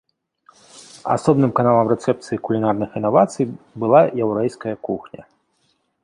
[1.15, 3.45] Асобным каналам рэцэпцыі кулінарных інавацый
[3.83, 5.21] была яўрэйская кухня.